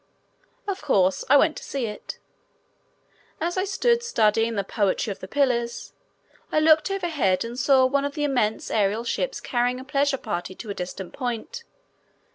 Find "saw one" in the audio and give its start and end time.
7.59-8.03